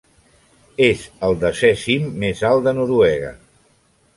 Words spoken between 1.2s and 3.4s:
el desè cim més alt de Noruega.